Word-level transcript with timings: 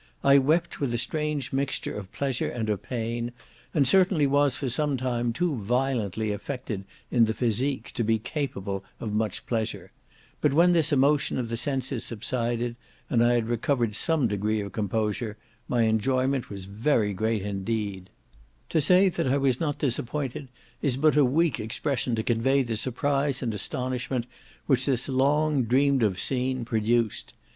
I 0.23 0.39
wept 0.39 0.79
with 0.79 0.95
a 0.95 0.97
strange 0.97 1.53
mixture 1.53 1.93
of 1.93 2.11
pleasure 2.11 2.49
and 2.49 2.71
of 2.71 2.81
pain, 2.81 3.33
and 3.71 3.87
certainly 3.87 4.25
was, 4.25 4.55
for 4.55 4.67
some 4.67 4.97
time, 4.97 5.31
too 5.31 5.57
violently 5.57 6.31
affected 6.31 6.85
in 7.11 7.25
the 7.25 7.35
physique 7.35 7.91
to 7.93 8.03
be 8.03 8.17
capable 8.17 8.83
of 8.99 9.13
much 9.13 9.45
pleasure; 9.45 9.91
but 10.41 10.55
when 10.55 10.73
this 10.73 10.91
emotion 10.91 11.37
of 11.37 11.49
the 11.49 11.55
senses 11.55 12.03
subsided, 12.03 12.77
and 13.11 13.23
I 13.23 13.33
had 13.33 13.47
recovered 13.47 13.93
some 13.93 14.27
degree 14.27 14.59
of 14.59 14.71
composure, 14.71 15.37
my 15.67 15.83
enjoyment 15.83 16.49
was 16.49 16.65
very 16.65 17.13
great 17.13 17.43
indeed. 17.43 18.09
The 18.09 18.09
accomplished 18.09 18.09
author 18.09 18.37
of 18.41 18.83
"Cyril 18.83 18.87
Thornton." 18.87 19.19
To 19.19 19.21
say 19.21 19.23
that 19.29 19.33
I 19.35 19.37
was 19.37 19.59
not 19.59 19.77
disappointed 19.77 20.47
is 20.81 20.97
but 20.97 21.15
a 21.15 21.23
weak 21.23 21.59
expression 21.59 22.15
to 22.15 22.23
convey 22.23 22.63
the 22.63 22.75
surprise 22.75 23.43
and 23.43 23.53
astonishment 23.53 24.25
which 24.65 24.87
this 24.87 25.07
long 25.07 25.65
dreamed 25.65 26.01
of 26.01 26.19
scene 26.19 26.65
produced. 26.65 27.35